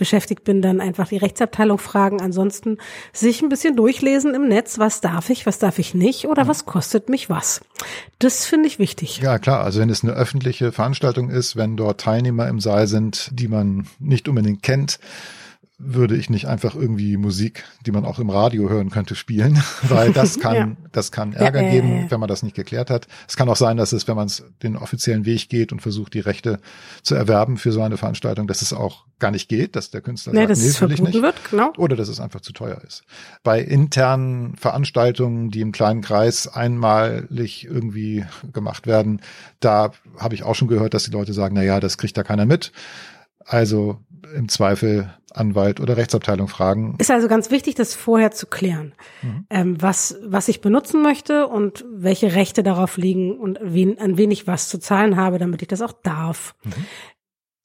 beschäftigt 0.00 0.44
bin, 0.44 0.62
dann 0.62 0.80
einfach 0.80 1.08
die 1.08 1.18
Rechtsabteilung 1.18 1.76
fragen. 1.76 2.22
Ansonsten 2.22 2.78
sich 3.12 3.42
ein 3.42 3.50
bisschen 3.50 3.76
durchlesen 3.76 4.34
im 4.34 4.48
Netz, 4.48 4.78
was 4.78 5.02
darf 5.02 5.28
ich, 5.28 5.44
was 5.44 5.58
darf 5.58 5.78
ich 5.78 5.92
nicht 5.92 6.24
oder 6.24 6.48
was 6.48 6.64
kostet 6.64 7.10
mich 7.10 7.28
was. 7.28 7.60
Das 8.18 8.46
finde 8.46 8.66
ich 8.66 8.78
wichtig. 8.78 9.18
Ja, 9.18 9.38
klar. 9.38 9.62
Also 9.62 9.78
wenn 9.78 9.90
es 9.90 10.02
eine 10.02 10.14
öffentliche 10.14 10.72
Veranstaltung 10.72 11.28
ist, 11.28 11.54
wenn 11.54 11.76
dort 11.76 12.00
Teilnehmer 12.00 12.48
im 12.48 12.60
Saal 12.60 12.86
sind, 12.86 13.28
die 13.34 13.46
man 13.46 13.86
nicht 13.98 14.26
unbedingt 14.26 14.62
kennt, 14.62 14.98
würde 15.82 16.14
ich 16.14 16.28
nicht 16.28 16.46
einfach 16.46 16.74
irgendwie 16.74 17.16
Musik, 17.16 17.64
die 17.86 17.90
man 17.90 18.04
auch 18.04 18.18
im 18.18 18.28
Radio 18.28 18.68
hören 18.68 18.90
könnte, 18.90 19.14
spielen, 19.14 19.62
weil 19.82 20.12
das 20.12 20.38
kann, 20.38 20.54
ja. 20.54 20.76
das 20.92 21.10
kann 21.10 21.32
Ärger 21.32 21.62
ja, 21.62 21.70
geben, 21.70 22.06
wenn 22.10 22.20
man 22.20 22.28
das 22.28 22.42
nicht 22.42 22.54
geklärt 22.54 22.90
hat. 22.90 23.08
Es 23.26 23.36
kann 23.36 23.48
auch 23.48 23.56
sein, 23.56 23.78
dass 23.78 23.92
es, 23.92 24.06
wenn 24.06 24.16
man 24.16 24.26
es 24.26 24.44
den 24.62 24.76
offiziellen 24.76 25.24
Weg 25.24 25.48
geht 25.48 25.72
und 25.72 25.80
versucht, 25.80 26.12
die 26.14 26.20
Rechte 26.20 26.60
zu 27.02 27.14
erwerben 27.14 27.56
für 27.56 27.72
so 27.72 27.80
eine 27.80 27.96
Veranstaltung, 27.96 28.46
dass 28.46 28.60
es 28.60 28.72
auch 28.72 29.06
gar 29.18 29.30
nicht 29.30 29.48
geht, 29.48 29.74
dass 29.74 29.90
der 29.90 30.02
Künstler 30.02 30.34
nee, 30.34 30.46
sagt, 30.46 30.60
nee, 30.60 30.80
will 30.80 30.92
ich 30.92 31.02
nicht. 31.02 31.22
Wird, 31.22 31.50
genau. 31.50 31.72
Oder 31.78 31.96
dass 31.96 32.08
es 32.08 32.20
einfach 32.20 32.40
zu 32.40 32.52
teuer 32.52 32.80
ist. 32.86 33.02
Bei 33.42 33.60
internen 33.60 34.56
Veranstaltungen, 34.56 35.50
die 35.50 35.60
im 35.60 35.72
kleinen 35.72 36.02
Kreis 36.02 36.46
einmalig 36.46 37.64
irgendwie 37.64 38.24
gemacht 38.52 38.86
werden, 38.86 39.20
da 39.60 39.92
habe 40.18 40.34
ich 40.34 40.42
auch 40.42 40.54
schon 40.54 40.68
gehört, 40.68 40.94
dass 40.94 41.04
die 41.04 41.10
Leute 41.10 41.32
sagen, 41.32 41.54
na 41.54 41.62
ja, 41.62 41.80
das 41.80 41.98
kriegt 41.98 42.16
da 42.16 42.22
keiner 42.22 42.46
mit. 42.46 42.72
Also 43.44 43.98
im 44.34 44.48
Zweifel 44.48 45.10
Anwalt 45.32 45.80
oder 45.80 45.96
Rechtsabteilung 45.96 46.48
fragen. 46.48 46.96
Ist 46.98 47.10
also 47.10 47.28
ganz 47.28 47.50
wichtig, 47.50 47.74
das 47.74 47.94
vorher 47.94 48.32
zu 48.32 48.46
klären, 48.46 48.94
mhm. 49.22 49.46
ähm, 49.50 49.82
was, 49.82 50.18
was 50.24 50.48
ich 50.48 50.60
benutzen 50.60 51.02
möchte 51.02 51.46
und 51.46 51.84
welche 51.92 52.34
Rechte 52.34 52.62
darauf 52.62 52.96
liegen 52.96 53.38
und 53.38 53.58
wen, 53.62 53.98
an 53.98 54.16
wen 54.16 54.30
ich 54.30 54.46
was 54.46 54.68
zu 54.68 54.78
zahlen 54.78 55.16
habe, 55.16 55.38
damit 55.38 55.62
ich 55.62 55.68
das 55.68 55.82
auch 55.82 55.92
darf. 55.92 56.54
Mhm. 56.64 56.86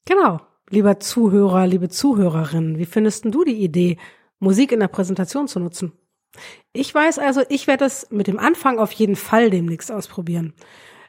Genau. 0.06 0.40
Lieber 0.68 0.98
Zuhörer, 0.98 1.66
liebe 1.66 1.88
Zuhörerinnen, 1.88 2.78
wie 2.78 2.86
findest 2.86 3.24
du 3.24 3.44
die 3.44 3.62
Idee, 3.62 3.98
Musik 4.40 4.72
in 4.72 4.80
der 4.80 4.88
Präsentation 4.88 5.46
zu 5.46 5.60
nutzen? 5.60 5.92
Ich 6.72 6.92
weiß 6.92 7.18
also, 7.18 7.42
ich 7.48 7.66
werde 7.66 7.84
es 7.84 8.08
mit 8.10 8.26
dem 8.26 8.38
Anfang 8.38 8.78
auf 8.78 8.92
jeden 8.92 9.16
Fall 9.16 9.50
demnächst 9.50 9.90
ausprobieren 9.92 10.54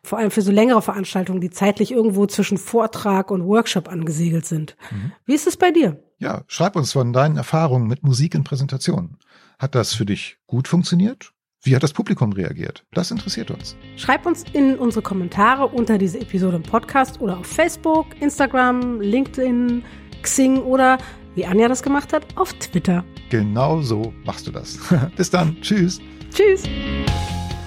vor 0.04 0.18
allem 0.18 0.32
für 0.32 0.42
so 0.42 0.52
längere 0.52 0.82
Veranstaltungen, 0.82 1.42
die 1.42 1.50
zeitlich 1.50 1.92
irgendwo 1.92 2.26
zwischen 2.26 2.58
Vortrag 2.58 3.32
und 3.32 3.46
Workshop 3.46 3.90
angesiedelt 3.90 4.46
sind. 4.46 4.76
Mhm. 4.92 5.12
Wie 5.26 5.34
ist 5.34 5.48
es 5.48 5.58
bei 5.58 5.72
dir? 5.72 6.02
Ja, 6.20 6.44
schreib 6.48 6.76
uns 6.76 6.94
von 6.94 7.14
deinen 7.14 7.38
Erfahrungen 7.38 7.88
mit 7.88 8.04
Musik 8.04 8.34
in 8.36 8.44
Präsentationen. 8.44 9.18
Hat 9.60 9.76
das 9.76 9.94
für 9.94 10.06
dich 10.06 10.38
gut 10.48 10.68
funktioniert? 10.68 11.34
Wie 11.64 11.76
hat 11.76 11.84
das 11.84 11.94
Publikum 11.94 12.32
reagiert? 12.32 12.86
Das 12.94 13.12
interessiert 13.12 13.52
uns. 13.52 13.76
Schreib 13.98 14.26
uns 14.26 14.46
in 14.54 14.78
unsere 14.78 15.02
Kommentare 15.02 15.68
unter 15.68 15.98
diese 15.98 16.20
Episode 16.20 16.58
im 16.58 16.64
Podcast 16.64 17.20
oder 17.20 17.40
auf 17.40 17.48
Facebook, 17.48 18.06
Instagram, 18.22 19.02
LinkedIn, 19.02 19.84
Xing 20.22 20.60
oder 20.60 20.98
wie 21.36 21.46
Anja 21.46 21.68
das 21.68 21.84
gemacht 21.84 22.14
hat, 22.14 22.26
auf 22.36 22.54
Twitter. 22.54 23.04
Genau 23.30 23.82
so 23.82 24.14
machst 24.26 24.48
du 24.48 24.52
das. 24.52 24.80
Bis 25.16 25.30
dann. 25.30 25.58
Tschüss. 25.62 26.00
Tschüss. 26.34 26.64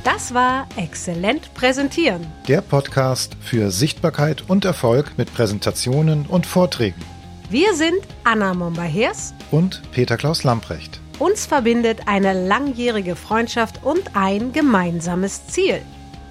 Das 0.04 0.32
war 0.32 0.66
Exzellent 0.76 1.52
Präsentieren. 1.52 2.26
Der 2.48 2.62
Podcast 2.62 3.36
für 3.42 3.70
Sichtbarkeit 3.70 4.48
und 4.48 4.64
Erfolg 4.64 5.18
mit 5.18 5.34
Präsentationen 5.34 6.24
und 6.24 6.46
Vorträgen. 6.46 7.02
Wir 7.50 7.74
sind 7.74 7.98
Anna 8.24 8.54
Momba-Hers 8.54 9.34
und 9.50 9.82
Peter 9.92 10.16
Klaus 10.16 10.42
Lamprecht. 10.42 11.00
Uns 11.18 11.44
verbindet 11.44 12.00
eine 12.06 12.32
langjährige 12.32 13.14
Freundschaft 13.14 13.84
und 13.84 14.16
ein 14.16 14.52
gemeinsames 14.52 15.48
Ziel. 15.48 15.82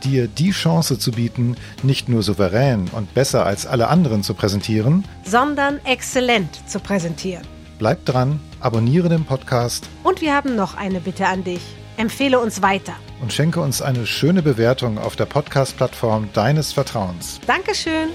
Dir 0.03 0.27
die 0.27 0.49
Chance 0.49 0.97
zu 0.97 1.11
bieten, 1.11 1.55
nicht 1.83 2.09
nur 2.09 2.23
souverän 2.23 2.87
und 2.93 3.13
besser 3.13 3.45
als 3.45 3.67
alle 3.67 3.89
anderen 3.89 4.23
zu 4.23 4.33
präsentieren, 4.33 5.05
sondern 5.23 5.79
exzellent 5.85 6.67
zu 6.67 6.79
präsentieren. 6.79 7.45
Bleib 7.77 8.03
dran, 8.05 8.39
abonniere 8.61 9.09
den 9.09 9.25
Podcast. 9.25 9.87
Und 10.03 10.21
wir 10.21 10.33
haben 10.33 10.55
noch 10.55 10.75
eine 10.75 11.01
Bitte 11.01 11.27
an 11.27 11.43
dich. 11.43 11.61
Empfehle 11.97 12.39
uns 12.39 12.63
weiter. 12.63 12.93
Und 13.21 13.33
schenke 13.33 13.59
uns 13.59 13.81
eine 13.81 14.05
schöne 14.05 14.41
Bewertung 14.41 14.97
auf 14.97 15.15
der 15.15 15.25
Podcast-Plattform 15.25 16.29
deines 16.33 16.71
Vertrauens. 16.71 17.39
Dankeschön. 17.45 18.09